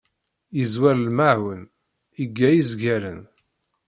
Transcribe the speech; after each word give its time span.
Yezzwer 0.57 0.97
lmaεun, 1.07 1.61
yegga 2.19 2.47
izgaren. 2.59 3.21